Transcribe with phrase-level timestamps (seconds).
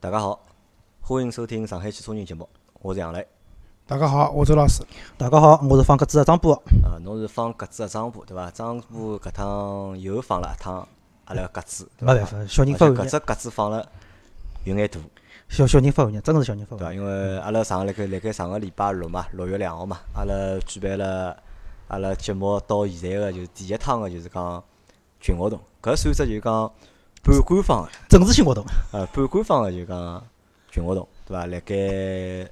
[0.00, 0.38] 大家好，
[1.00, 2.48] 欢迎收听上海汽车人节目，
[2.82, 3.26] 我是杨磊。
[3.84, 4.84] 大家好，我周老师。
[5.16, 6.54] 大家好，我是放鸽子的张波。
[6.84, 8.48] 啊，侬是放鸽子的张波对伐？
[8.52, 10.86] 张波搿趟又放了一趟
[11.24, 13.84] 阿拉个鸽子，没办法，小人发搿只鸽子放了
[14.62, 15.00] 有眼大，
[15.48, 16.86] 小小人发寒日，真个是小人发对伐？
[16.86, 16.98] 寒日。
[17.00, 20.34] 因为阿拉上辣盖辣盖上个礼拜六嘛，六月两号嘛，阿拉
[20.64, 21.36] 举办了
[21.88, 24.62] 阿拉节目到现在个就是第一趟个就是讲
[25.20, 26.72] 群活动，搿算只就是讲
[27.22, 27.90] 半官方个。
[28.08, 30.24] 政治性活动，呃，半官方个就讲
[30.70, 31.46] 群活动，对伐？
[31.46, 32.50] 辣盖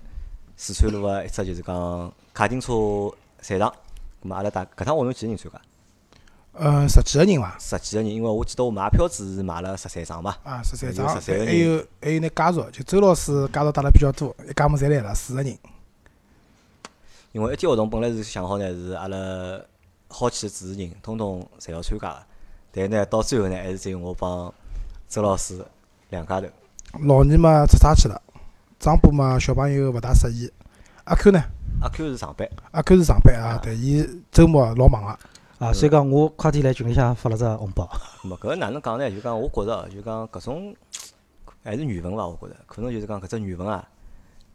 [0.56, 2.72] 四川路个一只就是讲卡丁车
[3.40, 3.72] 赛场，
[4.22, 5.60] 咁么阿拉大搿趟活动几个人参加？
[6.52, 7.56] 呃，十几个人伐？
[7.58, 15.58] 十几个人，因为我记得我买票子是买了十三张嘛，啊，十三有张，十三个还有还有眼家属，就周老师家属带了比较多，一家门侪来了，四个人。
[17.32, 19.60] 因为一天活动本来是想好呢是阿拉
[20.08, 22.22] 好几个主持人通通侪要参加个，
[22.76, 24.52] 但呢到最后呢还是只有我帮
[25.08, 25.64] 周老师
[26.10, 26.46] 两家头。
[27.00, 28.20] 老二嘛出差去了，
[28.78, 30.52] 张波嘛小朋友勿大适宜。
[31.04, 31.42] 阿 Q 呢？
[31.80, 35.18] 阿 Q 是上班，阿 Q 是上班啊啊，对，伊周末老忙个。
[35.64, 37.88] 啊，所以讲我快点来群里向发了只红包。
[38.22, 39.10] 咁么搿哪能讲呢？
[39.10, 40.76] 就讲我觉着哦就讲搿种
[41.64, 43.88] 还是缘分伐，我觉着可能就是讲搿只缘分啊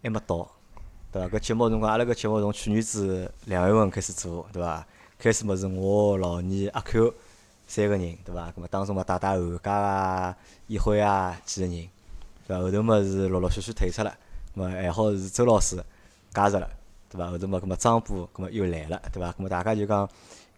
[0.04, 0.48] 还没到，
[1.12, 1.38] 对伐？
[1.38, 4.86] 搿节目辰光，阿拉搿节目从去年子两月份开始做，对伐？
[5.18, 7.14] 开始么是我老二阿 Q
[7.72, 8.52] 三个人，对伐？
[8.52, 10.36] 咁么当中嘛带带韩家啊、
[10.68, 11.88] 一辉啊几个人，
[12.46, 12.62] 对伐？
[12.62, 14.14] 后头么是陆陆续续退出了，
[14.54, 15.82] 咁么还好是周老师
[16.34, 16.70] 加入了，
[17.10, 17.28] 对伐？
[17.28, 19.30] 后头么咁么张波咁么又来了，对伐？
[19.32, 20.10] 咁么大家就讲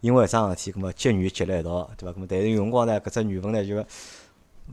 [0.01, 2.17] 因为一桩事体，咁么结缘结辣一道，对伐？
[2.17, 3.75] 咁么但是有辰光呢，搿只缘分呢就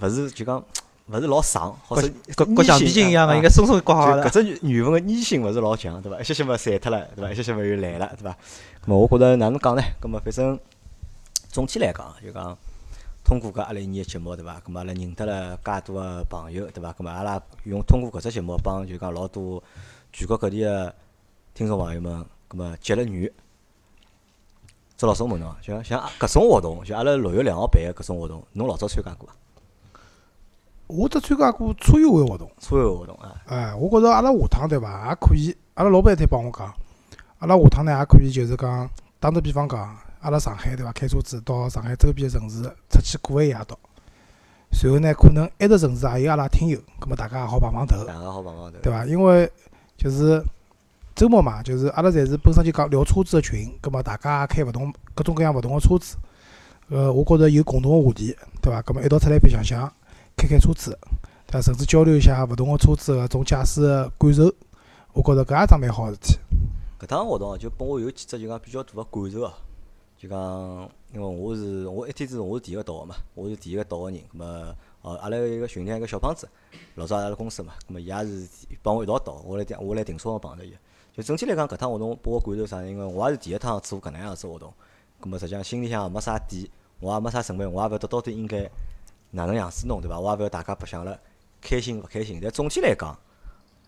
[0.00, 0.64] 勿是就讲
[1.08, 4.24] 勿是老爽，或者跟跟橡皮筋一样个，应该松松挂好了。
[4.24, 6.18] 搿只缘分个粘性勿是老强，对伐？
[6.18, 7.30] 一歇歇么散脱了，对伐？
[7.30, 8.30] 一歇歇么又来了，对伐？
[8.82, 9.82] 咁么我觉着哪能讲呢？
[10.00, 10.58] 咁么反正
[11.50, 12.56] 总体来讲，就讲
[13.24, 14.60] 通过搿阿拉一年个节目，对伐？
[14.60, 16.92] 咁么阿拉认得了介多个朋友，对伐？
[16.92, 19.60] 咁么阿拉用通过搿只节目帮就讲老多
[20.12, 20.94] 全国各地个
[21.52, 23.28] 听众朋友们，咁么结了缘。
[24.96, 29.34] 周老师，我问侬，就像像搿种活动，就阿拉六月两号办个搿种活动，侬老早参加过伐？
[30.86, 33.42] 我只参加过车友会活动，车友活动啊？
[33.46, 35.56] 哎，我觉着阿拉下趟对伐，也可以。
[35.74, 36.72] 阿拉老板一天帮我讲，
[37.38, 43.78] 阿拉下趟呢也可以，就是讲打个比方讲，阿拉上海对伐，开车子到上海周边个城市出去过一夜到，
[44.70, 48.04] 随后呢，可能埃只城市也有阿拉听友，葛末大家也好碰碰头。
[48.04, 48.78] 大家好碰碰头。
[48.82, 49.06] 对伐？
[49.06, 49.50] 因为
[49.96, 50.44] 就是
[51.14, 56.16] 周末嘛，就是阿拉侪是本身就讲聊车子个群，葛末大家也开勿同各种各样勿同个车子，
[56.90, 58.82] 呃，我觉着有共同个话题，对伐？
[58.82, 59.90] 葛末一道出来白相相，
[60.36, 60.90] 开开车子，
[61.46, 61.62] 对伐？
[61.62, 64.52] 甚至交流一下勿同个车子个种驾驶个感受，
[65.14, 66.38] 我觉着搿也桩蛮好个事体。
[67.00, 69.52] 搿趟活动哦，就拨我有几只就讲比较大个感受哦。
[70.20, 70.38] 就讲，
[71.14, 74.20] 因为我是我一天子我是第一个到个嘛，我是第一个到个人。
[74.20, 76.46] 咁么，哦，阿拉一个群里向一个小胖子，
[76.96, 78.46] 老早阿拉公司嘛，咁么伊也是
[78.82, 80.74] 帮我一道到，我来订我来订车碰着伊。
[81.16, 82.84] 就整体来讲，搿趟活动拨我感受啥？
[82.84, 84.70] 因为我也是第一趟做搿能样子活动，
[85.22, 86.70] 咁么实际上心里向也没啥底，
[87.00, 88.70] 我也没啥准备，我也勿晓得到底应该
[89.30, 90.20] 哪能样子弄，对伐？
[90.20, 91.18] 我也勿晓得大家白相了
[91.62, 92.38] 开心勿开心。
[92.42, 93.18] 但总体来讲，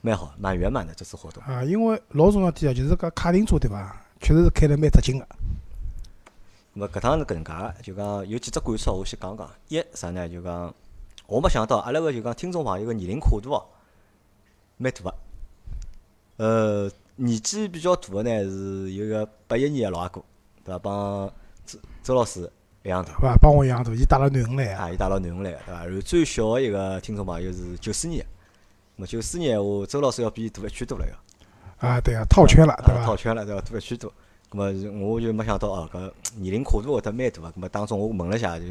[0.00, 1.44] 蛮好，蛮圆满的这次活动。
[1.44, 4.03] 啊，因为老重要点啊，就是搿卡丁车对伐？
[4.19, 5.28] 确实是开了蛮扎劲个。
[6.74, 9.50] 咁么搿趟是搿能介个，就讲有几只感触，我先讲讲。
[9.68, 10.26] 一啥呢？
[10.28, 10.74] 就讲
[11.26, 13.62] 我没想到阿拉个就讲听众朋友个年龄跨度哦，
[14.78, 15.14] 蛮大个。
[16.38, 20.22] 呃，年纪比较大个呢是有一个八一年个老阿哥，
[20.64, 20.78] 对伐？
[20.78, 21.32] 帮
[21.66, 22.50] 周周老师
[22.82, 23.20] 一样大对。
[23.20, 23.36] 伐？
[23.40, 24.76] 帮我一样大，伊带了囡恩来个。
[24.78, 25.84] 啊，伊带了囡恩来个，对伐？
[25.84, 28.26] 然后最小个一个听众朋友是九四年个，
[28.96, 31.86] 咁么九四年闲话，周老师要比伊大一圈多了要。
[31.86, 33.00] 啊，对啊，套圈了，对伐？
[33.02, 33.60] 啊套圈了，对伐？
[33.60, 34.10] 大一圈多。
[34.52, 37.48] 咁么是我就没想到哦，搿年龄跨度会得蛮大个。
[37.48, 38.64] 咁么当中我问了一下，就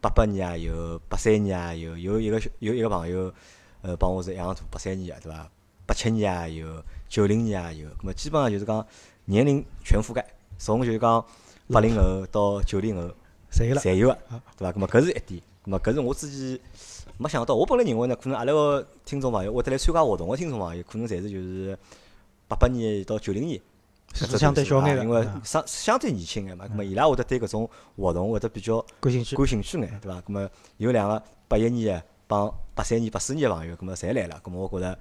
[0.00, 3.32] 八八年也有，八三年也有，有一个小有一个朋友，
[3.80, 5.50] 呃，帮我是一样大，八三年个对伐？
[5.86, 7.88] 八七年也有，九零年也有。
[7.88, 8.86] 咁么基本上就是讲
[9.24, 10.24] 年龄全覆盖，
[10.58, 11.24] 从就是讲
[11.70, 13.02] 八零后到九零后
[13.50, 13.80] 侪有了。
[13.80, 14.18] 侪有个，
[14.56, 14.72] 对伐？
[14.72, 15.40] 咁么搿是一点。
[15.64, 16.60] 咁么搿是我自己
[17.18, 21.76] 没想到，我本来认为呢，可能阿拉个听众朋友会得来参加活动个听众朋友，可能侪是就是
[22.46, 23.60] 八八年到九零年。
[24.14, 29.34] 是相对小眼的因为啊相相对年轻眼嘛，咁么伊拉会得对搿种活动会得比较感兴趣。
[29.36, 30.20] 感兴趣眼，对伐？
[30.20, 34.98] 咁么有两个八一年个帮八三年、八四年个朋友，咁么侪来了，咁么我觉着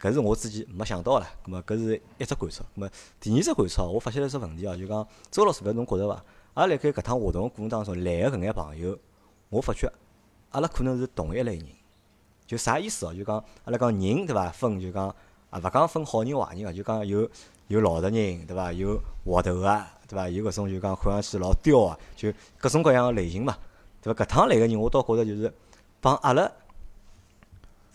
[0.00, 1.26] 搿是我自己没想到个啦。
[1.44, 2.62] 咁么搿是一只感触。
[2.62, 6.24] 咁么第二只感触，我发现了一只问题哦，就讲周老师，勿晓得侬觉着伐？
[6.54, 8.98] 阿拉辣盖搿趟活动个过程当中来个搿眼朋友，
[9.48, 9.90] 我发觉
[10.50, 11.66] 阿拉可能是同一类人。
[12.46, 13.14] 就啥意思哦？
[13.14, 14.48] 就讲阿拉讲人对伐？
[14.50, 15.08] 分就讲
[15.50, 17.28] 啊，勿讲分好人坏人啊，就讲有
[17.70, 18.72] 有老实人对伐？
[18.72, 20.28] 有滑头个对伐？
[20.28, 23.56] 有搿种就讲看上去老刁个，就各种各样个类型嘛，
[24.02, 24.24] 对伐？
[24.24, 25.54] 搿趟来个人，我倒觉着就是
[26.00, 26.42] 帮阿拉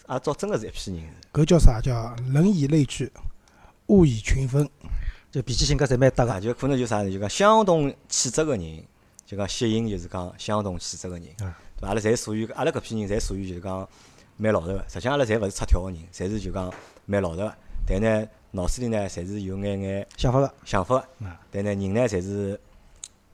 [0.07, 1.03] 也招真个是一批人。
[1.33, 1.81] 搿叫啥？
[1.81, 3.11] 叫人以类聚，
[3.87, 4.69] 物以群分。
[5.29, 6.39] 就脾气性格侪蛮搭啊，个。
[6.39, 7.11] 就可能就啥呢？
[7.11, 8.83] 就讲相同气质个人，
[9.25, 11.89] 就讲吸引就是讲相同气质个人，对啊伐？
[11.89, 13.85] 阿拉侪属于阿拉搿批人，侪属于就是讲
[14.37, 14.79] 蛮老实个。
[14.87, 16.73] 实际上阿拉侪勿是出挑个人，侪是就讲
[17.05, 17.53] 蛮老实个。
[17.85, 21.05] 但呢，脑子里呢，侪是有眼眼想法个，想法。
[21.51, 22.59] 但呢，人呢，侪是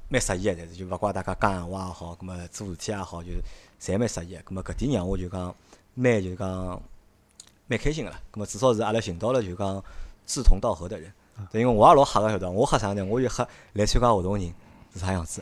[0.10, 3.42] 蛮适意个，侪是就勿怪大家讲闲话也好，葛末做事体也好，就是
[3.80, 4.42] 侪蛮适意个。
[4.42, 5.56] 葛末搿点让我就讲
[5.94, 6.82] 蛮就讲
[7.68, 8.20] 蛮开心个啦。
[8.32, 9.84] 葛末至少是阿拉寻到了就讲
[10.26, 11.14] 志同道合的人。
[11.52, 12.52] 对，因为我也老吓个，晓得伐？
[12.52, 13.06] 我吓啥呢？
[13.06, 14.54] 我就吓来参加活动个人
[14.94, 15.42] 是啥样子，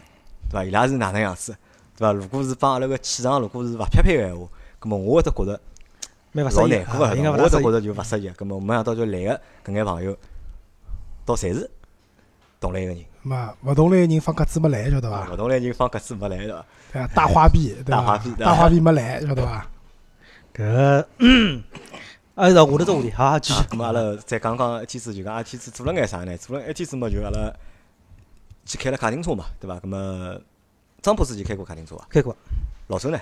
[0.50, 0.64] 对伐？
[0.66, 1.56] 伊拉是哪能样子，
[1.98, 2.12] 对伐？
[2.12, 4.48] 如果是帮阿拉个气场，如果是勿匹配个闲话，
[4.78, 5.60] 葛末我会得觉着老
[6.32, 7.72] 蛮勿适意个，难过个，我只觉。
[7.72, 8.30] 着就勿适意。
[8.30, 10.16] 葛末没想到就来个搿眼朋友，
[11.26, 11.70] 倒侪是
[12.60, 13.04] 同类个人。
[13.22, 15.30] 嘛，勿同类人放鸽子没来，晓得伐？
[15.32, 16.66] 勿同类人放鸽子没来对伐？
[16.94, 17.08] 对伐？
[17.14, 18.32] 大花臂， 对伐大花臂？
[18.32, 19.68] 对大花臂没来，晓得伐？
[20.56, 21.06] 搿，
[22.36, 23.68] 按照下头只话题，好，好继续啊，。
[23.70, 26.38] 咁么阿拉再讲讲一天子就讲一天子做了眼啥呢？
[26.38, 27.54] 做了一天子嘛，就阿拉
[28.66, 29.78] 去开了卡丁车嘛，对伐？
[29.80, 30.40] 咁么
[31.02, 32.36] 张博之前开过卡丁车啊，开过，
[32.88, 33.20] 老周呢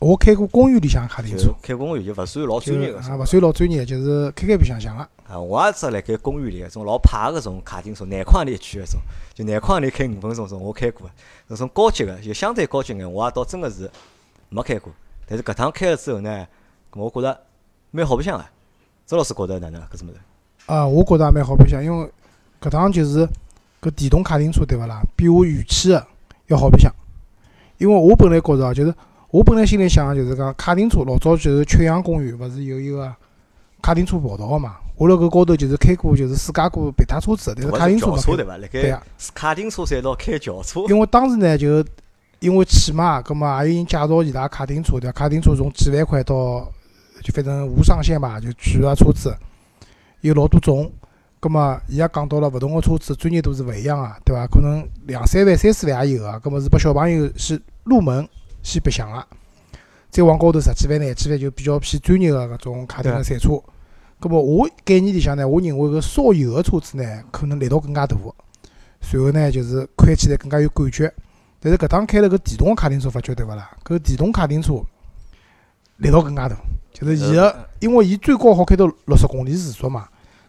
[0.00, 5.06] 我开过公园里向卡丁车，开公园就勿算老专业个啊，勿算老专业，就是开开白相相个。
[5.28, 8.98] 啊，我也只辣盖公园里搿种老派个种卡丁车，南矿里一圈个种，
[9.34, 13.90] 就南矿里开五分钟种我开过个，搿种高级个就相对高级眼，我也倒真个是
[14.48, 14.90] 没开过。
[15.26, 16.46] 但是搿趟开了之后呢，
[16.94, 17.38] 我觉着
[17.90, 18.44] 蛮好白相个。
[19.06, 19.82] 周老师觉得哪能？
[19.82, 20.14] 搿只物事？
[20.64, 22.10] 啊，我觉着也蛮好白相，因为
[22.58, 23.28] 搿趟就是
[23.82, 26.06] 搿电动卡丁车对勿啦，比我预期个
[26.46, 26.90] 要好白相。
[27.76, 28.94] 因为我本来觉着啊，就是
[29.30, 33.14] 我本来心里想个就是讲卡丁车老早就是曲阳公园勿是有一个
[33.80, 38.44] 卡丁车跑道个嘛，我辣搿高头就是开过就是试驾过别他车子，但是卡丁车没开对。
[38.44, 38.56] 伐？
[38.56, 41.84] 辣盖对啊，卡丁车赛道开轿车，因为当时呢就
[42.40, 45.12] 因为去嘛，葛末也有人介绍伊拉卡丁车对伐？
[45.12, 46.68] 卡丁车从几万块到
[47.22, 49.32] 就反正无上限吧，就贵个车子
[50.22, 50.90] 有老多种。
[51.38, 54.46] 葛末伊也讲到了，勿同个车子专业度是勿一样个，对伐？
[54.48, 58.28] 可能两三万、三四万也有个，葛末是拨小朋友是入门
[58.62, 59.26] 先白相个。
[60.10, 63.62] 再往高头十几万、廿几万就比较偏专业个搿种卡丁个赛车。
[64.18, 68.34] 葛末我概念里向呢，我认为搿烧油个车子呢，可能力道更加大个。
[69.00, 71.10] 随后呢，就是开起来更加有感觉。
[71.60, 73.70] 但是搿趟开了搿电动个卡丁车，发觉对勿啦？
[73.84, 74.82] 搿电动卡丁车
[75.98, 76.56] 力道更加大，
[76.92, 80.08] 就是伊个，因为伊最高好开到六十公里时速嘛，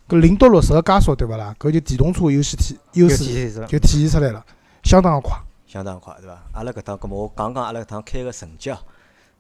[0.10, 1.56] 搿零到六十个加速对勿啦？
[1.60, 3.52] 搿就电动车优势体优势？
[3.68, 4.46] 就体现出来了，
[4.84, 5.38] 相当个快。
[5.71, 6.38] 相当快，对伐？
[6.53, 8.77] 阿拉搿趟，葛末我讲讲阿拉搿趟开个成绩哦。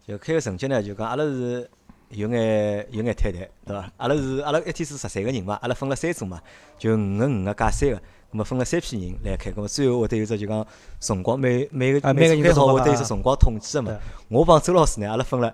[0.07, 1.69] 就开个成绩呢，就讲阿拉是
[2.07, 3.91] 有眼有眼摊台，对伐？
[3.97, 6.41] 阿拉是阿拉一天是十三个人嘛，阿拉分了三组嘛，
[6.77, 8.01] 就五个五个加三个，搿
[8.31, 10.65] 么分了三批人来开，搿么最后会得有只就讲
[11.01, 13.91] 辰光每每个啊每个开好会得有只辰光统计个嘛。
[14.29, 15.53] 我帮周老师呢，阿拉分了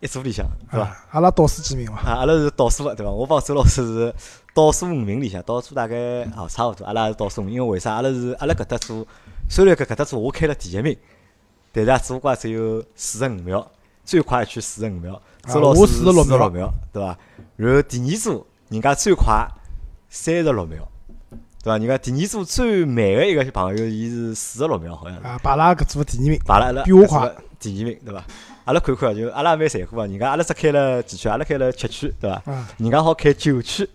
[0.00, 0.86] 一组里向，对伐？
[0.86, 1.98] 啊，阿拉倒数几名嘛？
[1.98, 3.12] 啊，阿拉是倒数个，对伐？
[3.12, 4.14] 我帮周老师是
[4.54, 7.54] 倒数五名里向，倒数大概哦差勿多，阿拉是倒数五名。
[7.54, 7.92] 因为为啥？
[7.94, 9.06] 阿拉是阿拉搿搭组，
[9.48, 10.96] 虽然搿搿搭组我开了第一名，
[11.72, 13.66] 但是啊，只不过只有四十五秒，
[14.04, 17.18] 最快一圈四十五秒，周老我师四十六秒秒，对伐？
[17.56, 19.46] 然后第二组人家最快
[20.08, 20.88] 三十六秒，
[21.62, 21.78] 对伐？
[21.78, 25.26] 人家第二组最慢个一个朋友，伊是四十六秒，好像是。
[25.26, 26.38] 啊，把阿拉搿组第二名。
[26.44, 28.24] 排了阿拉比我快第二名，对伐？
[28.64, 32.42] 阿拉看看啊，就阿拉也蛮残酷啊，人家阿拉只开了几圈，阿拉开了七圈，对伐？
[32.50, 33.86] 啊，人家好开九圈，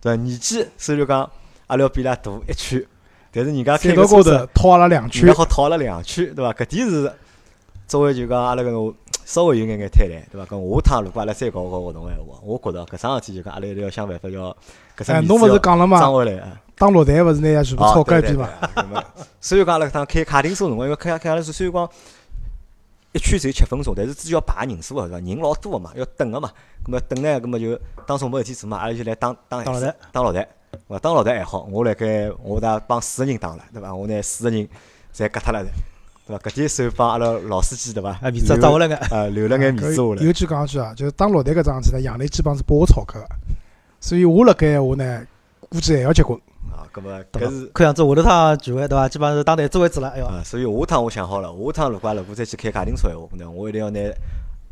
[0.00, 0.22] 对伐？
[0.22, 1.30] 年纪虽然讲
[1.66, 2.84] 阿拉要比伊拉大一圈，
[3.32, 6.52] 但是人家开赛道高个车子，头套阿拉两圈然后套阿拉两圈，对伐？
[6.52, 7.12] 搿点是
[7.86, 8.94] 作为就讲阿拉搿种
[9.24, 10.44] 稍微有眼眼贪婪，对伐？
[10.44, 14.56] 搿下趟如果阿拉再搞搞活动个闲话，我觉着搿桩事体就讲阿拉一定要想办法要
[14.96, 16.00] 搿桩哎，侬勿是讲了嘛？
[16.00, 16.60] 涨回来啊。
[16.76, 18.48] 当落台勿是拿全部啊炒干对对一遍嘛？
[18.60, 19.04] 对对那么
[19.40, 21.88] 虽然讲阿拉搿趟开卡丁车辰光，因为开开阿拉是虽然讲
[23.12, 25.18] 一圈只有七分钟，但是只要排人数个，是伐？
[25.18, 26.50] 人老多个嘛，要等个嘛。
[26.84, 30.48] 葛末等呢，葛末就当中没事体做嘛，阿拉就来打打打老台，打老台。
[30.70, 30.98] 对伐？
[31.00, 33.92] 打老台还好，我辣盖我大帮四个人打了，对伐？
[33.92, 34.68] 我拿四个人
[35.12, 35.64] 侪割脱了，
[36.26, 36.38] 对伐？
[36.38, 38.10] 搿点算帮阿拉老司机对伐？
[38.10, 38.96] 啊，面子打下来眼。
[38.96, 40.08] 啊，留了眼面子下来。
[40.08, 43.28] 搿有句讲句啊，就是打老台搿桩事体呢，杨磊基本上是拨我炒客个，
[43.98, 45.26] 所以我辣盖闲话呢，
[45.68, 46.40] 估计还要结棍。
[46.70, 49.08] 啊，葛末对伐搿是看样子下头趟聚会对伐？
[49.08, 50.08] 基本上是当台子为主了。
[50.10, 54.00] 哎哟，啊，所以下趟我想好了，下趟如果阿拉如果再去开卡丁车闲话，呢，我一定要拿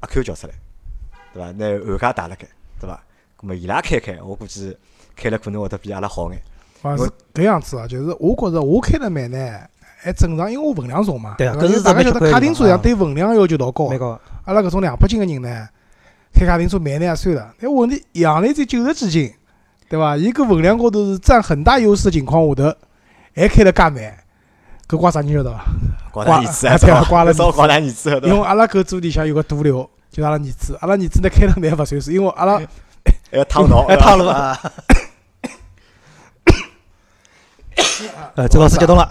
[0.00, 0.52] 阿 Q 叫出来，
[1.32, 1.50] 对伐？
[1.52, 2.46] 拿韩家带辣盖，
[2.80, 3.00] 对伐？
[3.40, 4.76] 咁么伊拉开开，我估计
[5.16, 6.40] 开了可能会得比阿拉好眼。
[6.82, 9.60] 啊，我是搿样子啊，就是我觉着我开了慢呢，
[10.00, 11.34] 还正常，因为我分量重嘛。
[11.38, 13.90] 对啊搿是大家晓得卡丁车上啊对分量要求老高的。
[13.90, 14.20] 蛮高。
[14.44, 15.68] 阿拉搿种两百斤个人呢，
[16.32, 19.34] 开卡丁车慢呢也算了，但问题杨澜才九十几斤，
[19.88, 20.16] 对伐？
[20.16, 22.74] 伊搿分量高头是占很大优势的情况下头，
[23.34, 24.18] 还开了介慢，
[24.88, 25.64] 搿怪啥人晓得伐？
[26.12, 32.66] 刮他儿子啊，对啊刮了少刮他儿子， 因为阿拉搿组里向有个毒瘤，就阿拉儿子，阿拉儿子呢开了蛮勿算数，因为阿拉还
[33.38, 34.58] 要烫脑，还 烫路啊。
[38.34, 39.08] 呃，周老师激动了，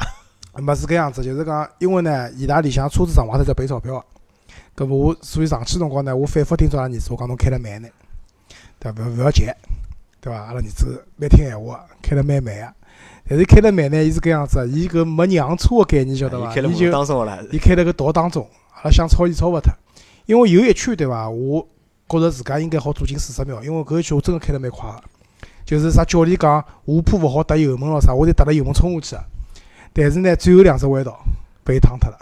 [0.55, 4.03] 没是搿样子，就是讲，因为呢，伊拉里向车子上外头在赔钞票
[4.75, 7.88] 个，搿么我所以上去辰光呢，我反复叮嘱阿拉儿子，我讲侬开了慢呢，
[8.79, 9.01] 对伐？
[9.03, 9.46] 勿要勿要急，
[10.19, 10.39] 对伐？
[10.39, 12.74] 阿拉儿子蛮听闲话，开了蛮慢个。
[13.29, 16.51] 但是开了慢呢，伊是搿样子，伊搿没让车个概念，晓得伐？
[16.55, 19.71] 伊就当中伊开辣搿道当中，阿拉想超伊超勿脱，
[20.25, 21.29] 因为有一圈对伐？
[21.29, 21.67] 我
[22.07, 25.03] 觉着自家应该好做进四十秒，因为搿一圈我真个开了蛮快个。
[25.65, 26.65] 就是啥教练讲下
[27.05, 29.24] 坡勿好踏油门咯啥，我侪踏了油门冲下去个。
[29.91, 31.19] 但是呢，最后两只弯道
[31.65, 32.17] 被伊趟脱了。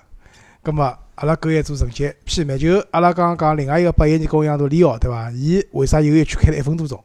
[0.63, 0.83] 葛末
[1.13, 5.29] 阿拉搿一组成绩媲美，就阿拉刚刚讲另外一个八一年跟我一样大李奥对伐？
[5.29, 7.03] 伊为啥有一圈开了一分多钟？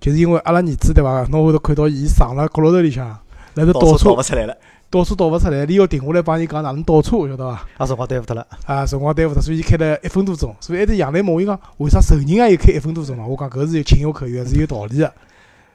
[0.00, 1.24] 就是因为阿拉儿子对伐？
[1.30, 3.06] 侬会得看到伊上了角落头里向，
[3.54, 4.56] 辣盖倒车倒车勿出来了，
[4.88, 7.66] 倒车倒勿出来，你要停下来帮伊讲哪能倒车，晓得伐？
[7.76, 8.46] 啊，辰光耽误脱了。
[8.64, 10.56] 啊，辰光耽误脱，所以开了一分多钟。
[10.60, 13.26] 所以还得杨澜问我伊讲，为啥仇人也有开一分多钟嘛？
[13.26, 15.12] 我讲搿是有情有可原，是有道理个。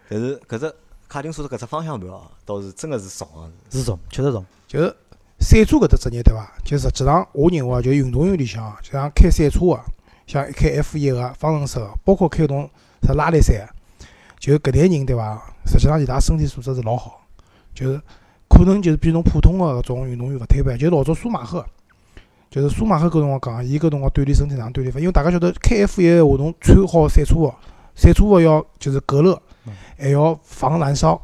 [0.10, 0.74] 但是搿只
[1.08, 3.77] 卡丁车的搿只方向盘哦，倒是真个是重个。
[3.77, 4.44] 是重，确实重。
[4.67, 4.96] 就是
[5.39, 6.51] 赛车搿只职业对伐？
[6.63, 9.79] 就实际上我认为啊，就运动员里向像开赛车个，
[10.25, 12.70] 像开 F 一个方程式个，包括开搿种
[13.03, 13.75] 啥拉力赛个，
[14.39, 15.42] 就搿代人对伐？
[15.65, 17.22] 实际上伊拉身体素质是老好，
[17.74, 18.01] 就是
[18.48, 20.77] 可能就是比侬普通个搿种运动员勿推板。
[20.77, 21.65] 就老早舒马赫，
[22.50, 25.00] 就是舒马赫搿辰光讲，伊搿辰光锻炼身体哪能锻炼法？
[25.00, 27.54] 因为大家晓得开 F 一个闲话，侬穿好赛车服，
[27.96, 31.20] 赛车服要就是隔热嗯，还要防燃烧。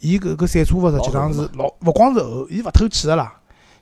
[0.00, 3.34] 伊搿个赛车服实际上是老勿光是厚，伊勿透气个啦。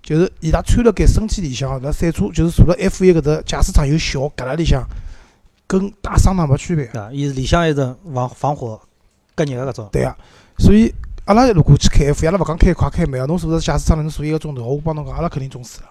[0.02, 4.83] 就是伊拉穿辣盖身体里向，辣赛车就是坐辣 F 一搿只驾驶舱有小搿辣里向，
[5.73, 6.85] 跟大商场没区别。
[6.88, 8.79] 啊，伊是里向一层防防火
[9.35, 9.88] 隔热个搿种。
[9.91, 10.14] 对啊，
[10.59, 10.93] 所以
[11.25, 15.88] 阿拉如果去开 F 一，阿拉勿讲开快开慢啊，侬坐辣驾驶舱里侬坐一个钟头，我帮侬讲，阿拉肯定中暑了。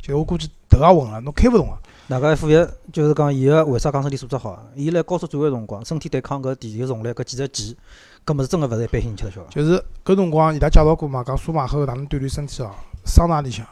[0.00, 1.76] 就我估计头也昏了，侬开勿动啊。
[2.06, 4.62] 哪个 F 一就是讲伊个为啥讲身体素质好啊？
[4.76, 7.76] 伊辣高速转弯辰光，身体对抗搿地球重力搿几十 G，
[8.24, 9.48] 搿物事真个勿是一般性人吃得消个。
[9.50, 12.70] 就是搿辰光伊拉介绍过嘛，讲舒马赫哪能锻炼身体哦，
[13.04, 13.66] 桑拿里向，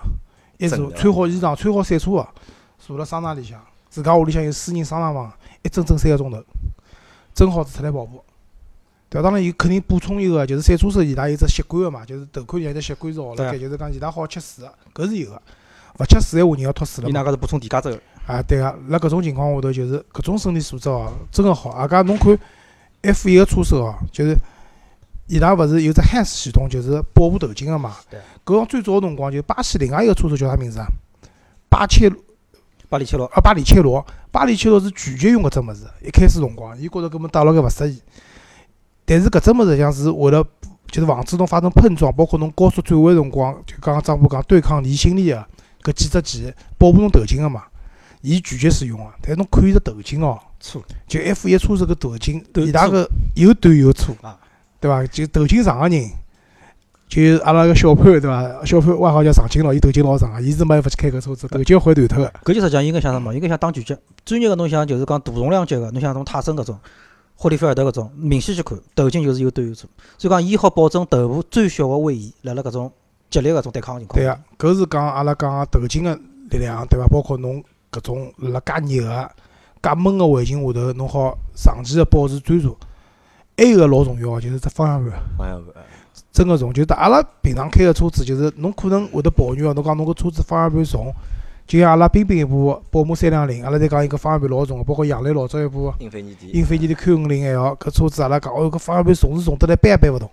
[0.59, 2.27] 一坐穿好衣裳，穿好赛车哦，
[2.85, 5.33] 坐辣桑拿里向，自家屋里向有私人桑拿房，
[5.65, 6.41] 一整整三个钟头，
[7.35, 8.23] 正好是出来跑步。
[9.11, 9.29] 对伐？
[9.29, 15.43] 当然，有肯定补充一个，就是赛车手伊拉有只习惯个嘛，就是头盔有只习惯是学辣盖，对就是讲伊拉好吃水个，搿是有个。
[15.99, 17.23] 勿吃水闲话，人要脱水了嘛伊哪。
[17.23, 18.03] 个是补充电解质个？
[18.27, 21.71] 啊，对个，辣搿种情况下头，就是搿种身体素质哦，真个好。
[21.71, 22.39] 阿家侬看
[23.03, 24.37] F 一个车手哦，就是
[25.29, 27.97] 伊拉勿是有只 Hans 系统，就是保护头颈个嘛。
[28.11, 28.19] 对。
[28.45, 30.87] 搿种最早个辰光，就巴西另外一个车手叫啥名字啊？
[31.69, 32.11] 巴切
[32.95, 34.07] 巴里切罗，啊，巴里切罗。
[34.31, 38.01] 巴里切罗是拒绝用搿只物事，一开始辰光，伊觉着搿么戴辣盖勿适意。
[39.05, 40.47] 但是搿只物事实际上是为了，
[40.87, 45.45] 就是防止侬发生碰撞，包括侬高速转弯辰光，就刚刚张波讲对抗离心力个
[45.83, 47.65] 搿几只键，保护侬头颈个嘛。
[48.21, 54.39] 伊拒绝使用个，但是侬看伊只头颈哦，粗就 F 一车手搿头颈，头伊拉个又短又粗啊，
[54.79, 55.05] 对伐？
[55.09, 56.11] 就头颈长个人，
[57.15, 58.65] 就阿拉个小潘对伐？
[58.65, 62.33] 小潘外号叫长颈鹿，伊头颈老长个，伊是没办法去开搿车子，头颈会断脱个。
[62.43, 63.33] 搿就实际上应该像什么？
[63.33, 66.77] 应该像打拳击，专业个侬像就是讲大重量级个，侬像种泰森搿种，
[67.37, 69.87] 霍利菲尔德搿种，明显去看头颈就是有短有粗，
[70.19, 72.93] 所以讲伊好保证头部最小个位移，辣辣搿种
[73.31, 74.21] 激烈搿种对抗情况。
[74.21, 76.19] 对个，搿是讲阿拉讲个头颈个
[76.51, 77.07] 力量，对伐？
[77.07, 79.31] 包括侬搿种辣介热个、
[79.81, 82.77] 介闷个环境下头，侬好长期个保持专注。
[83.57, 85.75] 还有个老重要个就是只方向盘，方向盘，
[86.35, 86.71] 真个重。
[86.71, 91.15] 就是阿拉平常开个车子，就是侬可能会得抱怨哦，侬讲侬搿车子方向盘重，
[91.67, 100.29] 就像阿拉冰冰一部宝马三两零，阿拉在讲伊搿方向盘老重个，包括杨澜老早一部英菲尼迪，英菲尼迪 Q 五零 L 搿车子，阿拉讲哦搿方向盘重是重得来搬也搬勿动。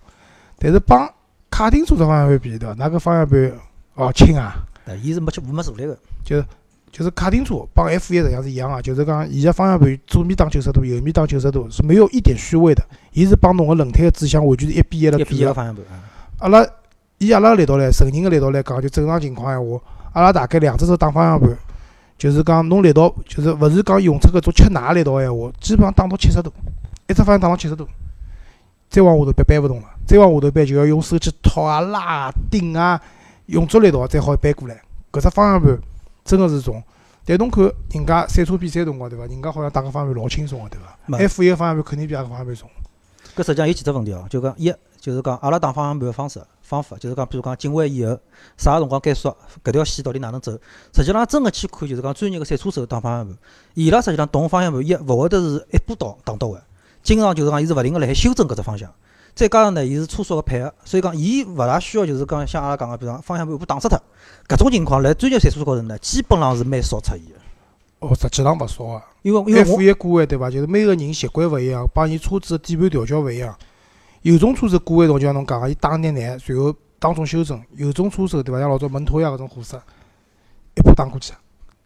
[0.57, 1.07] 但是帮
[1.49, 2.75] 卡丁车子方向盘比，对伐？
[2.75, 3.51] 㑚搿方向盘
[3.95, 4.65] 哦轻啊。
[4.83, 5.95] 对，伊是没去没助力个。
[6.25, 6.45] 就是
[7.11, 12.83] 卡丁车帮 F 一实际上是一样个，就是讲伊个方向盘左面打九十度，右面打九十度是没有一点虚位的，
[13.13, 15.53] 伊是帮侬个轮胎个指向完全是一比一辣一比一个。
[15.53, 16.03] 方向盘啊，
[16.39, 16.65] 阿拉
[17.17, 19.79] 以阿拉个力道来，成人个力道来讲，就正常情况闲话，
[20.13, 21.57] 阿拉大概两只手打方向盘，
[22.17, 26.51] 就是讲侬力道，就是勿是讲用出搿种吃奶个力道闲话，基本上打到七十度，
[27.07, 27.87] 一只方向打到七十度，
[28.89, 32.99] 再往下头扳扳勿动了，再往下头扳就要用手去托啊、拉啊、顶啊，
[33.45, 34.81] 用足力道才好扳过来。
[35.11, 35.77] 搿只方向盘
[36.23, 36.81] 真个是重。
[37.23, 39.25] 但侬看人家赛车比赛辰光对伐？
[39.27, 42.69] 人家好像打个方向盘老轻松个对伐没？F 一个方向盘肯定比阿个方向盘重。
[43.35, 48.19] 搿实际上有几只问题哦，就讲一就是讲阿拉打方向盘个方式方法，就是讲比如讲进弯以后
[48.57, 50.51] 啥个辰光该缩，搿条线到底哪能走？
[50.93, 53.37] 实际上真个去看就是讲专业个赛车手打方向盘，
[53.75, 56.59] 伊拉实际上动方向盘一勿会得是一步到打到位，
[57.03, 58.91] 经常就是讲伊是勿停个辣海修正搿只方向。
[59.41, 63.99] 再加上呢，伊是车速个配合，所以讲伊勿大需要就是讲像阿拉讲个，比如讲方向盘一步打死脱，
[64.47, 68.07] 搿种情况辣专业赛车高头呢，基本上是蛮少出现个。
[68.07, 69.01] 哦，实际上勿少个。
[69.23, 70.51] 因为因为我 F 一过弯对伐？
[70.51, 73.57] 就是每个人习惯勿一样，帮伊车子的底盘调教勿一样。
[74.21, 78.59] 有种车子过弯辰就像侬讲个，伊打眼难，随后当中修正；有种车手对伐？
[78.59, 79.81] 像老早门托亚搿种货色，
[80.75, 81.33] 一把打过去，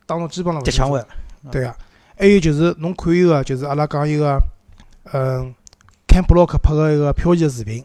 [0.05, 1.05] 当中基本上勿极强弯，
[1.49, 1.73] 对个。
[2.17, 4.37] 还有就是侬看伊个，就是阿拉讲伊个，
[5.13, 5.55] 嗯
[6.23, 7.83] Block 拍个一个漂移个视频，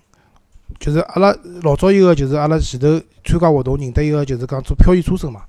[0.78, 5.42] 就是阿拉老早一个就是阿拉前头参加活动认得一个就是讲做漂移车手嘛，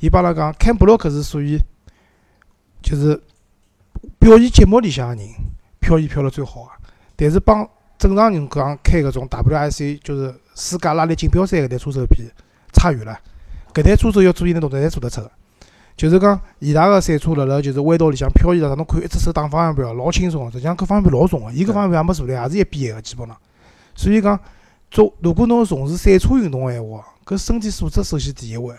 [0.00, 1.58] 伊帮阿拉讲 Cam Block 是属于
[2.82, 3.20] 就是
[4.18, 5.28] 表演节目里向个人
[5.80, 6.70] 漂移漂了最好个，
[7.16, 12.22] 但是帮正常人讲开搿种 WRC 就是世界拉力锦标赛搿台车手比
[12.72, 13.18] 差远了，
[13.72, 15.30] 搿台车手要做伊能动作侪做得出个。
[15.98, 20.50] 就是讲，伊拉个赛车辣辣就是弯道里向漂移了，侬看一只手打方向盘，老轻松个。
[20.52, 23.36] 实际上搿方向盘老重个，伊搿方向盘也没坐力，也是一比一个基本上。
[23.96, 24.38] 所以讲，
[24.92, 28.72] 做如果侬从事赛车运动个闲话，搿身体素质首先第一位。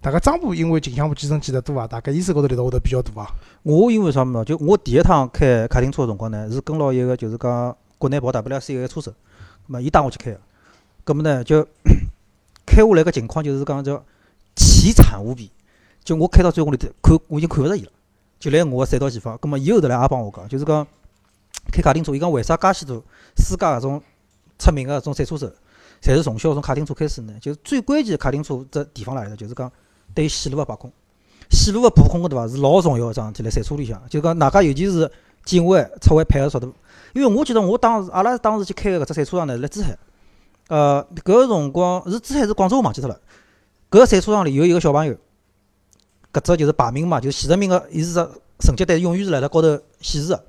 [0.00, 3.28] 大家张波因为近腔部健身健得多啊，大概意识高头力道会得比较大啊。
[3.62, 4.44] 我因为啥物事？
[4.44, 9.14] 就我第一趟开卡丁车个辰光呢，是跟牢一个就是讲国内跑 WRC 个一个车手，咁
[9.68, 10.40] 么伊带我去开个，
[11.06, 11.62] 咁么呢就
[12.66, 14.04] 开下来个情况就是讲叫
[14.56, 15.52] 凄惨无比。
[16.04, 17.90] 就我开到最后头看，我已经看勿着伊了，
[18.38, 19.36] 就辣我个赛道前方。
[19.38, 20.86] 咁么伊后头来也帮我讲，就是讲
[21.72, 23.02] 开卡丁车，伊讲为啥介许多
[23.38, 24.02] 世界搿种
[24.58, 25.50] 出名个搿种赛车手，
[26.02, 27.32] 侪是从小从卡丁车开始呢？
[27.40, 29.72] 就是最关键个卡丁车只地方辣里头，就是讲
[30.14, 30.92] 对线路个把控，
[31.50, 32.46] 线路个把控个对伐？
[32.46, 35.10] 是老重要个桩事体，辣赛车里向，就讲大家尤其是
[35.42, 36.74] 进弯、出弯配合速度。
[37.14, 39.96] 因为我记得我当时阿拉当时去开个搿只赛车场呢，辣珠海，
[40.68, 43.18] 呃，搿个辰光是珠海是广州，我忘记脱了。
[43.90, 45.16] 搿个赛车场里有一个小朋友。
[46.34, 49.68] 搿只就是排名嘛，就是前十名个，伊是只成绩单，永远是辣辣高头
[50.00, 50.44] 显示个。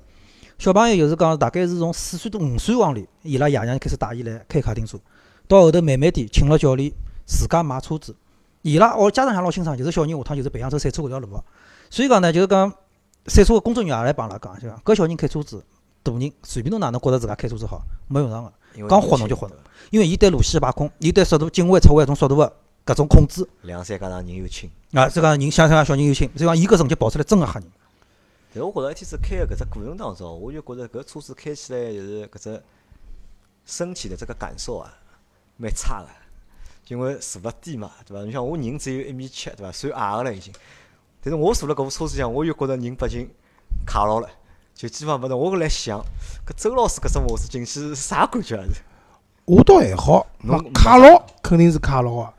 [0.58, 4.98] 小朋友就是讲，大概是从四岁到五岁往里，伊拉爷娘开始带伊来开卡丁车，
[5.46, 6.90] 到后头慢慢点请了教练，
[7.24, 8.16] 自家买车子。
[8.62, 11.44] 伊拉哦，家长也老清爽，就是小人下趟就是培养走赛车搿条路个。
[11.88, 12.72] 所以讲呢，就是讲
[13.26, 15.62] 赛车个工作人员也来帮阿拉讲，就讲搿小人开车子，
[16.02, 19.56] 大人随便侬哪能觉着自家开车子好，没用场个，讲豁侬就豁侬，
[19.90, 22.52] 因为伊对路线把控，伊对速度进弯出弯种速度个
[22.86, 23.46] 搿种控制。
[23.62, 24.70] 两三加上人又轻。
[24.92, 27.64] 啊，这个人想想小人又轻，所以讲伊搿成绩跑出来真个吓人。
[28.54, 32.62] 但我觉着一天子开个搿只过程当中，我就觉着搿车子开起来就是搿只
[33.66, 34.90] 身体的这个感受啊，
[35.58, 36.08] 蛮差个，
[36.88, 38.24] 因为坐了低嘛，对伐？
[38.24, 39.72] 你像我人只有一米七，对伐？
[39.72, 40.54] 算矮个了已经。
[41.20, 43.28] 但是我坐辣搿部车子里向，我又觉着人毕竟
[43.84, 44.30] 卡牢了，
[44.74, 45.38] 就基本上勿能。
[45.38, 46.00] 我搿来想，
[46.46, 48.64] 搿周老师搿只模式进去是啥感觉啊？
[48.72, 48.80] 是？
[49.44, 52.34] 我倒还好，侬卡牢肯定是卡牢个，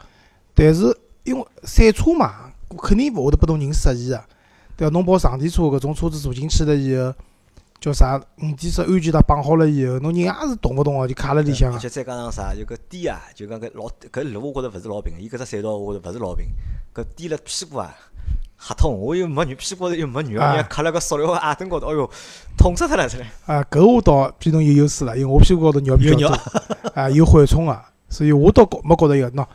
[0.57, 0.97] 但是。
[1.27, 4.23] 因为赛车嘛，肯定勿会得拨侬人适意个，
[4.77, 4.93] 对伐？
[4.93, 7.13] 侬跑场地车搿种车子坐进去了以后，
[7.81, 8.17] 叫啥？
[8.37, 11.73] 五点式安全带绑好了以后，侬人也是动勿动个，就卡辣里向。
[11.73, 12.55] 而且再加上啥？
[12.55, 15.19] 就搿低啊，就讲搿老搿路，我觉着勿是老平个。
[15.19, 16.45] 伊搿只赛道，我觉着勿是老平。
[16.95, 17.93] 搿低了屁股啊，
[18.57, 18.97] 吓痛！
[18.97, 22.09] 我又没肉，屁股高头又没肉，人家卡辣个塑料个矮凳高头，哎哟，
[22.57, 23.09] 痛死脱了！
[23.09, 23.27] 出来。
[23.47, 26.39] 啊，搿我倒比侬有优势了，因为我屁股高头肉比较多，
[26.95, 29.45] 啊，有缓冲个，所以我倒觉没觉着有喏。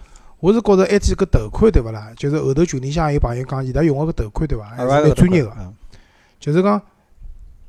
[0.43, 2.11] 我是觉着，埃记搿头盔对勿啦？
[2.17, 4.65] 就是后头群里向有朋友讲，伊拉用个搿头盔对伐？
[4.65, 5.53] 还是蛮专业个。
[6.41, 6.83] 就是讲，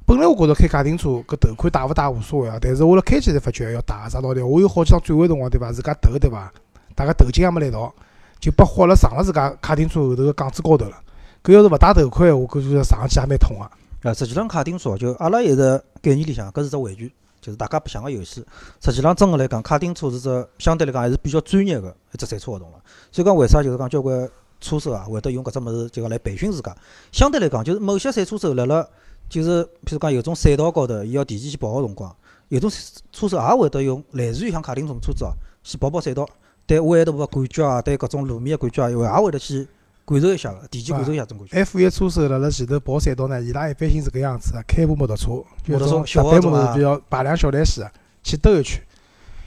[0.07, 4.41] 本来我觉着开卡丁车搿头盔戴勿戴无所谓啊，但是我辣开起来发觉要戴啥道理？
[4.41, 5.71] 我有好几趟转弯辰光对伐？
[5.71, 6.51] 自家头对伐？
[6.95, 7.93] 大家头颈也没来到，
[8.39, 10.97] 就被豁了上了自家卡丁车后头个杠子高头了。
[11.43, 14.09] 搿要是勿戴头盔，我感觉上去也蛮痛个。
[14.09, 17.13] 啊，实际上卡丁车就阿拉一直概念里向，搿是只玩具。
[17.43, 18.43] 就是大家白相个游戏，
[18.81, 22.77] 实际上真个来讲，卡丁车是只相对来讲还是比较专业个一只赛车活动了。
[23.11, 24.29] 所以讲，为啥就是讲交关
[24.61, 26.73] 车手啊会得用搿只物事，就讲来培训自家。
[27.11, 28.87] 相对来讲，就是某些赛车手辣辣，
[29.27, 32.15] 就是譬如讲有种赛道高头，伊要提前去跑个辰光，
[32.47, 32.71] 有种
[33.11, 36.25] 车手也会得用类似于像卡丁车车子哦，去跑跑赛道，
[36.65, 39.67] 对弯道个感觉啊，对搿种路面个感觉啊，也会得去。
[40.05, 41.57] 感受一下个，提前感受一下种感觉。
[41.59, 47.89] F 一车手辣辣前头跑赛道呢，伊拉一般性是搿样子个，开部摩托车，摩托车小般摩托比较排量小台些，
[48.21, 48.81] 去兜一圈。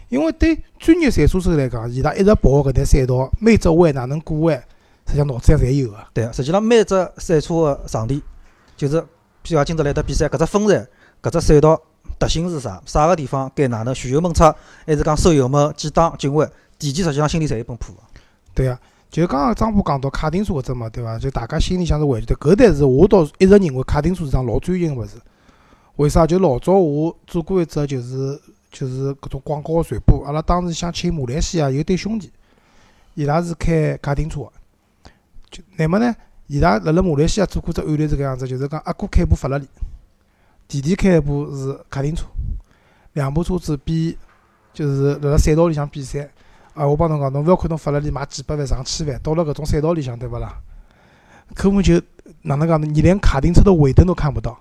[0.08, 4.56] 因为对专业赛车手来讲，伊拉一直跑搿台赛道，每只弯哪能过弯，
[5.06, 5.98] 实际上脑子上侪有个。
[6.14, 8.22] 对，实际上每只赛车个场地，
[8.76, 9.00] 就是
[9.44, 10.88] 譬如讲今朝来搭比赛，搿只分站，
[11.22, 11.78] 搿只赛道
[12.18, 12.80] 特性是啥？
[12.86, 14.42] 啥个地方该哪能全油门出，
[14.86, 16.50] 还是讲收油门几档进弯？
[16.78, 17.98] 提前实际上心里侪有本谱个。
[18.54, 18.80] 对啊。
[19.16, 21.18] 就刚刚张波讲到卡丁车搿只嘛，对伐？
[21.18, 25.16] 就大家心里向是玩具的，搿但是我倒一直认为卡丁车是桩老专业个物事。
[25.96, 26.26] 为啥？
[26.26, 28.38] 就老早我做过一只，就是
[28.70, 30.22] 就是搿种广告个传播。
[30.26, 32.30] 阿拉当时想请马来西亚有对兄弟，
[33.14, 34.52] 伊拉是开卡丁车个。
[35.50, 36.14] 就乃末呢，
[36.46, 39.66] 伊拉辣辣马来西亚做过只案例是搿样子，就是讲阿哥开部法拉利，
[40.68, 42.26] 弟弟开一部是卡丁车，
[43.14, 44.18] 两部车子比，
[44.74, 46.28] 就是辣辣赛道里向比赛。
[46.76, 50.54] 啊，我帮侬讲，侬覅看侬法拉利买几百万、上千万，到了搿种赛道里向，对勿啦？
[51.54, 52.00] 根本就
[52.42, 52.86] 哪能讲呢？
[52.86, 54.56] 你连卡丁车的尾灯都看不到。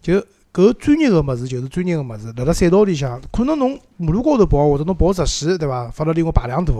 [0.00, 5.90] 就搿专业个物事就是专业个物事，辣辣赛道里向，可能侬马路高头跑或者侬跑直线，对伐？
[5.90, 6.72] 法拉利我排量大，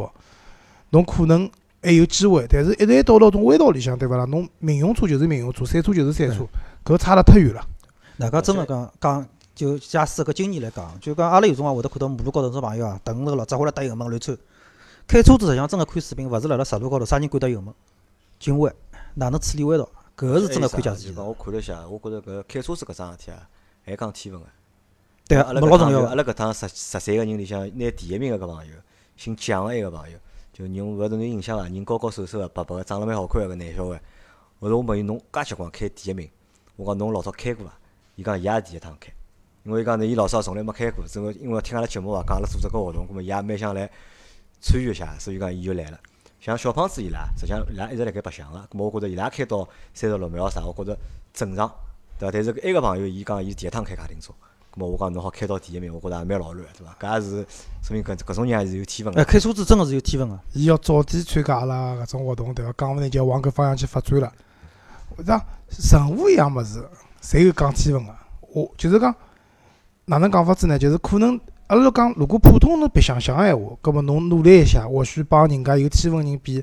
[0.91, 1.51] 侬可能
[1.83, 2.47] 还有机会。
[2.49, 4.25] 但是，一旦到了种弯道里向，对伐啦？
[4.27, 6.47] 侬民用车就是民用车，赛车就是赛车，
[6.85, 7.61] 搿差了太远了。
[8.17, 14.37] 大家真个讲讲，就驾驶搿经验来讲，就讲阿拉有辰光会得看到马路高头种朋友啊，蹬个老早或者打油门乱窜。
[15.07, 17.73] 开车子实际上真个看水平，勿是辣辣十路高头啥人管得油门、
[18.41, 18.73] 警卫，
[19.15, 21.25] 哪能处理弯道，搿个是真个看驾驶技术。
[21.25, 23.49] 我看了一下，我觉着搿开车子搿桩事体啊，
[23.85, 24.49] 还讲天分个。
[25.29, 25.61] 对啊，阿拉。
[25.61, 28.73] 搿趟就阿拉搿趟十十三个人里向拿第一名个搿朋友，
[29.17, 30.19] 姓蒋个一个朋友，
[30.53, 31.65] 就人勿晓得侬有印象伐？
[31.65, 34.01] 人高高瘦瘦个，白白个，长了蛮好看个搿男小孩。
[34.59, 36.29] 后头我问伊侬介结棍开第一名，
[36.77, 37.73] 我讲侬老早开过伐？
[38.17, 39.13] 伊讲伊也是第一趟开，
[39.65, 43.91] 因为伊讲呢，伊老早从来没开过，只不过因为听阿拉节目啊，讲阿拉组织搿活动，葛末伊也蛮想来
[44.61, 45.99] 参与一下，所以讲伊就来了。
[46.39, 50.99] 像小胖子伊拉，实际上伊拉一直辣盖白相个，葛末我觉着伊拉开到三十六秒啥，我觉着
[51.33, 51.67] 正常，
[52.19, 52.33] 对伐？
[52.33, 54.35] 但是埃个朋友，伊讲伊第一趟开卡丁车，
[54.71, 56.95] 葛末我讲侬好开到第一名，我觉着也蛮老卵，对伐？
[57.01, 57.47] 搿也是
[57.83, 59.33] 说明搿搿种人还是有天分个哎，个。
[59.33, 60.39] 开车子真个是有天分个。
[60.53, 62.75] 伊要早点参加阿拉搿种活动，对伐？
[62.77, 64.31] 讲勿定就要往搿方向去发展了。
[65.71, 66.87] 像任何一样物事，
[67.23, 68.15] 侪有讲天分个。
[68.53, 69.15] 我就是讲，
[70.07, 70.79] 哪能讲法子呢？
[70.79, 71.39] 就是可能
[71.69, 76.63] 阿拉讲，如果普通侬白相相个闲话，葛末侬努力一下，或许帮人家有天分人比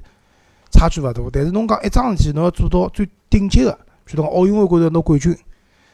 [0.69, 1.21] 差距勿大。
[1.33, 3.71] 但是侬讲一桩事体，侬要做到最顶级个，
[4.05, 5.35] 比如讲奥运会高头拿冠军，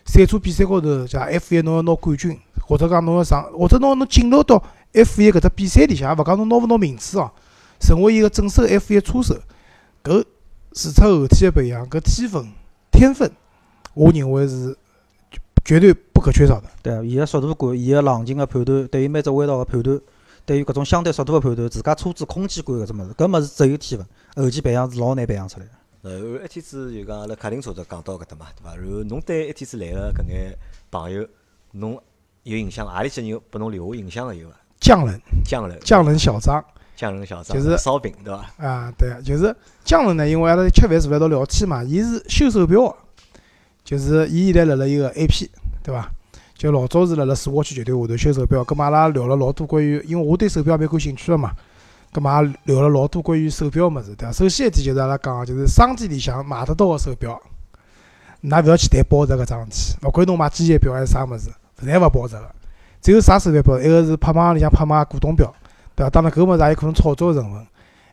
[0.06, 4.62] 赛车比赛高头像 F 一侬要拿冠军，或者讲侬要上，或者侬侬进入到
[4.94, 7.32] F 一搿只比赛里向，也勿讲侬拿勿拿名次哦，
[7.80, 9.36] 成为一个正式个 F 一车手，
[10.04, 10.24] 搿
[10.74, 12.52] 前出后天个培养，搿天分、
[12.92, 13.32] 天分，
[13.94, 14.76] 我认为是
[15.64, 16.68] 绝对不可缺少的。
[16.82, 20.02] 对啊，伊个速度感、伊个冷静个判断，对于每只弯道个判断，
[20.48, 25.72] 对于搿种相对速度个判断，自家车子空间感搿只物事，搿物事只有天分，后期培养是老难培养出来个。
[26.10, 28.76] 然后一天子就讲阿拉卡丁车头讲到搿搭嘛，对伐？
[28.76, 30.58] 然后侬对一天子来个搿眼
[30.90, 31.28] 朋友，
[31.74, 32.02] 侬
[32.42, 32.96] 有印象伐？
[32.96, 34.56] 何里些人拨侬留下印象个有伐？
[34.80, 38.52] 匠人，匠人，匠人小张匠人小张，就是烧饼，对伐？
[38.58, 42.96] 啊，对啊，就是匠人呢，因为阿拉吃饭坐辣一道聊天嘛，伊是修手表个，
[43.84, 45.48] 就是伊现在辣辣一个 AP，
[45.88, 46.12] 对伐？
[46.54, 51.54] 就老早是辣辣世华区集团下头修手表，葛末阿拉聊了老多关于，因为我对手表蛮感兴趣个嘛，
[52.12, 54.34] 葛末也聊了老多关于手表个物事，对伐？
[54.34, 57.42] 首先一点就是阿拉讲个，就是商店里向买得到个手表，
[58.44, 61.50] 㑚覅去谈保值搿桩事体，勿管侬买机械表还是啥物事，
[61.82, 62.52] 侪勿保值个。
[63.02, 63.80] 只有啥手表保？
[63.80, 65.54] 一个是拍卖行里向拍卖个古董表，
[65.96, 66.10] 对伐？
[66.10, 67.66] 当然搿物事也有可能炒作个成分。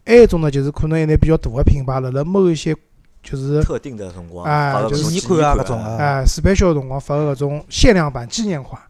[0.07, 2.77] 还有一种呢，就是可能一眼比较大个品牌，辣辣某一些
[3.25, 8.81] 就是特定的辰光，哎就是发个搿种纪纪念款啊搿种啊哎 special 辰光发个搿种限量版纪念款，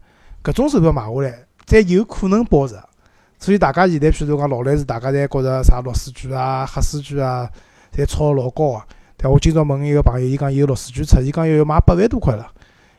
[0.43, 2.75] 搿种手表买下来，才有可能保值。
[3.39, 7.49] 所以大家现在譬如讲劳力士，大家侪觉着啥六四卷啊、黑四卷啊，
[7.95, 8.85] 侪炒得老高啊。
[9.17, 12.45] 但我今朝问一个朋友，伊讲伊有六四卷出，伊讲要卖八万多块了。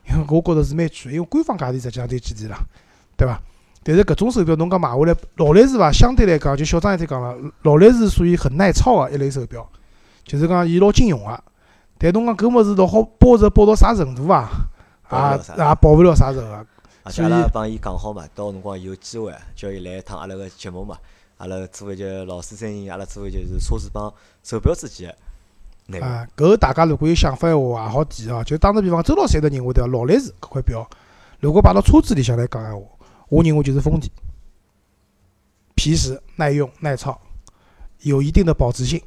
[0.08, 2.58] 因为我觉着是蛮贵的，因为官方价钿实际上就几钿啦，
[3.16, 3.40] 对伐？
[3.82, 9.68] 但是搿种手表侬讲买下来，劳力士伐，相对来讲，就小张一天讲了，劳力士属于很耐操个一类手表，
[10.26, 11.44] 就是讲伊老经用个。
[11.98, 14.50] 但侬讲搿物事倒好保值保到啥程度啊？
[15.10, 16.66] 也也保勿了啥值个。
[17.04, 20.98] 而且阿拉帮伊讲好嘛，到辰光有机会叫伊来一趟阿拉个节目嘛，
[21.38, 24.12] 阿拉做一节老师三人，阿拉做一节是车子帮
[24.42, 25.16] 手表之间个
[25.92, 26.08] 内容。
[26.08, 28.42] 啊，搿大家如果有想法闲话，也好提哦。
[28.44, 29.90] 就打个比方，周老师一直认为对伐？
[29.90, 30.86] 劳力士搿块表，
[31.38, 32.82] 如果摆到车子里向来讲闲话，
[33.28, 34.10] 我认为就是丰田，
[35.76, 37.16] 皮实、耐用、耐操，
[38.00, 39.00] 有一定的保值性。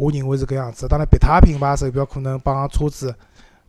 [0.00, 0.88] 我认为是搿样子。
[0.88, 3.14] 当然，别他品牌手表可能帮车子，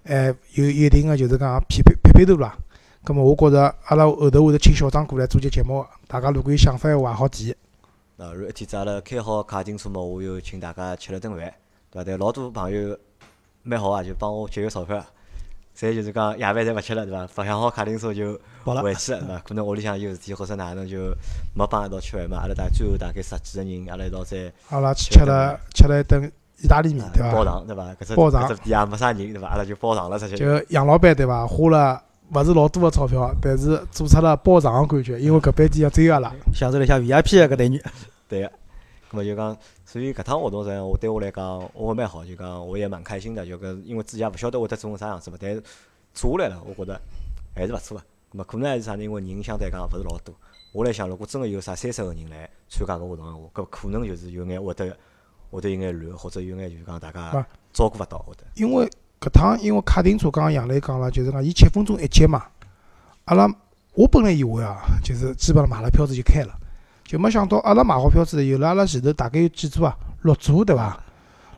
[0.05, 2.57] 哎，有一定的就是讲匹配匹配度啦。
[3.03, 7.51] 咁么我觉着阿拉后头会得请小张过来做节节目，大家如果有想法闲话，好提。
[7.51, 7.57] 啊，
[8.17, 11.53] 然后一天子阿拉开好卡丁车嘛，我又请大家吃了顿饭，
[11.91, 12.03] 对伐？
[12.05, 12.97] 对老多朋友
[13.63, 15.03] 蛮好啊，就帮我节约钞票。
[15.77, 17.27] 侪就是讲夜饭侪勿吃了，对伐？
[17.35, 19.41] 白相好卡丁车就跑了回去了，对伐？
[19.47, 21.13] 可能屋里向有事体或者哪能就
[21.55, 22.37] 没帮一道吃饭嘛。
[22.37, 26.31] 阿拉大最后大概十几个人，阿拉一道再阿拉去吃了吃了一顿
[26.61, 27.31] 意大利面，对伐？
[27.31, 27.83] 包场，对伐？
[27.95, 29.47] 搿只包场搿只店也没啥人，对伐？
[29.47, 31.47] 阿拉就包场了，直接就杨老板对伐？
[31.47, 32.01] 花了
[32.33, 36.31] 勿是老多个钞票，但是做出了包场个感觉，因为搿班店要只有阿拉。
[36.53, 37.81] 享受了一下 VIP 个搿待遇。
[38.29, 38.51] 对个。
[39.11, 45.61] 咁么就讲，所以搿趟活动实际上我对我来讲，我会蛮好，就讲我也蛮开心的，就搿因为之前也勿晓得会得做成啥样子嘛，但是
[46.13, 46.99] 做下来了，我觉得
[47.53, 48.03] 还是勿错个。
[48.31, 49.03] 咁么可能还是啥呢？
[49.03, 50.33] 因为人相对来讲勿是老多。
[50.71, 54.97] 我来想，如果真个有啥三十个人来参加搿活动个话，搿可能就是有眼会得
[55.49, 58.45] 会得有眼乱，或者有眼就是讲大家啊照顾勿到，会得。
[58.55, 58.85] 因为
[59.19, 62.45] 搿趟因为卡丁车刚刚杨磊讲了，就是讲伊七分钟一节嘛，
[63.25, 63.53] 阿拉
[63.93, 66.57] 我本来以为啊，就是基本上买了票子就开了，
[67.11, 69.93] 就没想到阿拉买好票子以后，阿拉前头大概有几组啊？
[70.21, 70.97] 六组对伐？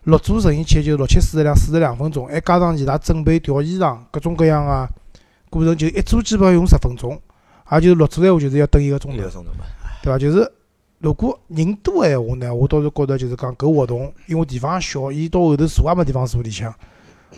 [0.05, 4.89] 六组成一切就六七四十两，四十两分钟，还加上伊拉准备调衣裳，各种各样个
[5.51, 7.21] 过程，就一组基本上用十分钟，
[7.71, 9.17] 也就是六组闲话就是要等一个钟头
[10.01, 10.17] 对伐？
[10.17, 10.51] 就是
[10.97, 16.73] 如果人多个闲话呢，我倒是觉着就是讲搿活动，因为地方小，伊到后头坐也没地方坐里向，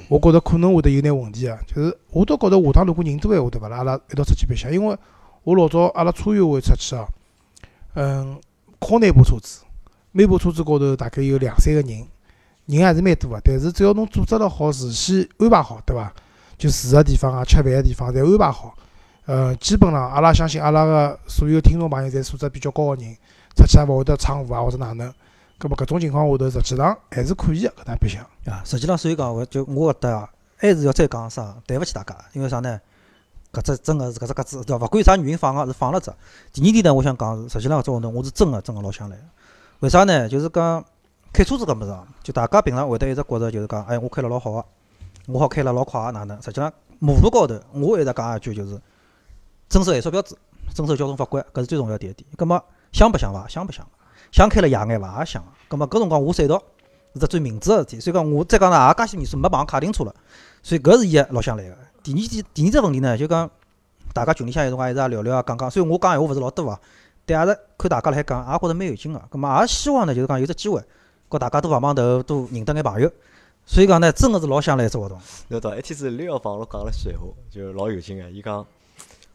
[0.08, 1.60] 我觉着可能会得有眼问题啊。
[1.67, 3.75] 就是我倒觉着下趟如果人多闲话，对伐啦？
[3.80, 4.97] 阿拉一道出去白相，因为
[5.43, 7.06] 我老早阿拉车友会出去啊，
[7.95, 8.39] 嗯，
[8.79, 9.62] 靠那部车子，
[10.12, 12.08] 每部车子高头大概有两三个人，
[12.65, 13.41] 人还是蛮多个。
[13.43, 16.13] 但是只要侬组织了好，事先安排好，对伐？
[16.58, 18.73] 就住个地方啊，吃饭个地方侪安排好。
[19.25, 23.15] 呃，基本上阿拉相信阿拉个所有听众朋友侪素质比较高个人，
[23.55, 25.12] 出去也勿会得闯祸啊或者哪能。
[25.58, 28.21] 葛末搿种情况下头，实际上还是可以个搿趟白相。
[28.45, 32.79] 啊，实际浪所以讲，我就我觉得，还是要再讲啥，对勿起大家，因为啥呢？
[33.56, 34.86] 搿只真个是搿只格子，对伐？
[34.86, 36.12] 勿管啥原因放个是放了只。
[36.52, 39.24] 第二点呢，我想讲，实际浪搿只活动我是真个真个老想来个。
[39.80, 40.28] 为啥呢？
[40.28, 40.84] 就是讲
[41.32, 44.65] 开车子搿物事啊，就大家平常会得一直觉着就是讲，哎，我开了老好个，
[45.28, 46.36] 我好开了老快个哪能？
[46.44, 48.78] 实际上马路高头，我一直讲一句就是
[49.70, 50.36] 遵守限速标志，
[50.74, 52.28] 遵守交通法规，搿是最重要第一点。
[52.36, 53.48] 葛末想白相伐？
[53.48, 53.88] 想白相。
[54.32, 55.20] 想开了野眼伐？
[55.20, 55.41] 也想。
[55.70, 56.62] 葛末搿辰光我赛道
[57.13, 60.13] 是只最明智个事体，所以讲我再讲呢，也介些年数没碰卡丁车了，
[60.62, 61.78] 所以搿是伊个老想来个。
[62.06, 63.50] 第二点，第二只问题呢，就讲
[64.13, 65.72] 大家群里向有辰光一直也聊聊啊，讲讲。
[65.72, 66.80] 虽然我讲闲话勿是老多啊，
[67.26, 69.20] 但也是看大家辣海讲，也觉着蛮有劲个。
[69.28, 70.84] 葛末也希望呢，就是讲有只机会，
[71.28, 73.12] 和大家多碰碰头，多认得眼朋友。
[73.65, 75.20] 所以讲呢，真个是老想来一只活动。
[75.48, 78.30] 侬到一天子六号帮我讲了句闲话，就老有劲个。
[78.30, 78.63] 伊讲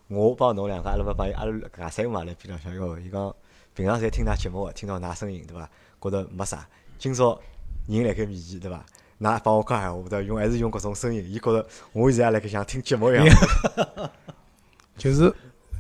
[0.07, 2.97] 我帮侬两个，阿拉勿帮伊阿拉搿三个嘛辣边浪向哟。
[3.01, 3.35] 伊讲
[3.75, 5.69] 平常侪听㑚节目个，听到㑚声音对伐？
[6.01, 6.65] 觉着没啥。
[7.01, 7.37] 今朝
[7.89, 8.87] 人辣盖面前对伐？
[9.21, 10.27] 㑚帮我讲闲话，对伐？
[10.27, 13.27] 用还是用搿种声音，伊觉着我现在也辣盖像听节目一样。
[14.97, 15.33] 就是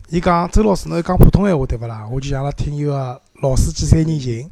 [0.08, 2.06] 伊讲周老师，侬一讲普通闲话对勿啦？
[2.10, 4.48] 我就像拉听一个老司机三人行，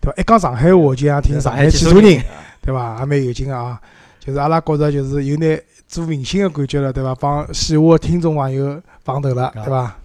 [0.00, 0.14] 对伐？
[0.20, 2.22] 一讲上海话就像听上海汽车人，
[2.60, 2.98] 对伐？
[3.00, 3.80] 也蛮有劲个啊！
[4.20, 7.14] 就是阿拉觉着就是有眼做明星个感觉了，对伐？
[7.14, 9.96] 帮喜欢个听众朋友碰头了，对伐？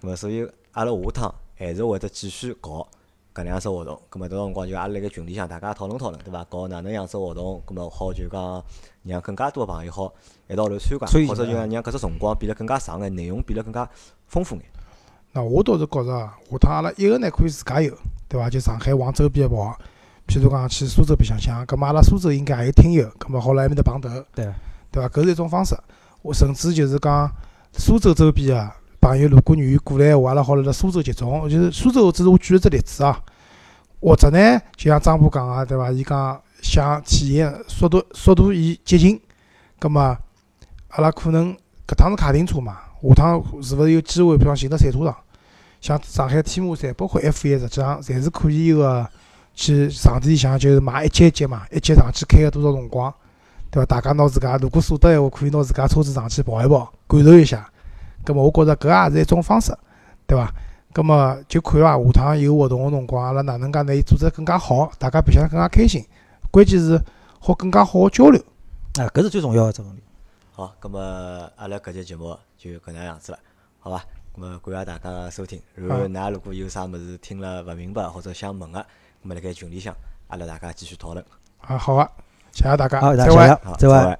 [0.00, 2.86] 咁么，所以阿拉下趟还是会得继续搞
[3.34, 4.00] 搿两只活动。
[4.10, 6.44] 咁么，到辰光就阿拉辣盖群里向大家讨论讨论，对伐？
[6.44, 8.64] 搞哪能样子活动，咁么好就讲
[9.02, 10.12] 让更加多个朋友好
[10.48, 13.88] 一道来参加，或者就讲让搿只辰光变得更加长眼，内容变得更加
[14.28, 14.64] 丰富眼。
[15.32, 17.92] 那我倒是觉着啊，下趟阿拉一个呢可以自驾游，
[18.28, 18.48] 对伐？
[18.48, 19.76] 就上海往周边跑，
[20.28, 24.48] 譬如讲去苏州白相相，葛末阿拉苏州应该也有听友，葛末好辣埃面搭碰头，对，
[24.92, 25.08] 对伐？
[25.08, 25.76] 搿是一种方式。
[26.22, 27.28] 我甚至就是讲
[27.72, 28.72] 苏州周边个
[29.04, 31.46] 朋友，如果愿意过来个话，阿拉好辣辣苏州集中。
[31.46, 33.20] 就是苏州，只是我举个只例子啊。
[34.00, 35.90] 或者呢，就像张波讲个，对伐？
[35.90, 39.20] 伊讲想体验速度速度与激情，
[39.78, 40.00] 葛末
[40.88, 41.54] 阿拉可能
[41.86, 45.14] 搿趟是卡丁车嘛，下趟是勿是有机会，比方寻到赛车场，
[45.82, 49.06] 像上海天马山，包括 F 一，实际上侪是可以个
[49.54, 53.12] 去场地里向就是买一节一节嘛，一节上去开个多少辰光，
[53.70, 53.86] 对伐？
[53.86, 57.68] 大家拿自家如果舍得闲话，可以拿自家车子上去跑一跑，感受一下。
[58.24, 59.76] 葛末我觉着搿也是一种方式，
[60.26, 60.52] 对伐？
[60.92, 66.04] 葛末就看伐，下趟有活动个辰光，阿拉哪能介拿伊做得更加好，大家白相得更加开心。
[66.50, 67.00] 关键是
[67.40, 68.40] 好更加好个交流。
[68.94, 70.02] 啊，搿是最重要个只问题。
[70.52, 73.38] 好，咁么阿拉搿节节目就搿能样子了，
[73.80, 74.04] 好伐？
[74.36, 75.60] 咁么感谢大家个收听。
[75.74, 78.84] 然后㑚如果有啥物事听了勿明白或者想问个，咁
[79.28, 79.94] 么辣盖群里向，
[80.28, 81.24] 阿拉大家继续讨论。
[81.60, 82.08] 啊，好个，
[82.52, 84.18] 谢谢大家，再会再会。